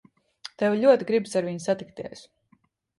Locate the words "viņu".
1.51-1.65